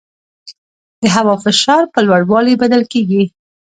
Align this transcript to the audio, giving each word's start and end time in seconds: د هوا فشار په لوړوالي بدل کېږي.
د 1.01 1.03
هوا 1.15 1.35
فشار 1.43 1.83
په 1.93 1.99
لوړوالي 2.07 2.53
بدل 2.61 2.83
کېږي. 2.93 3.23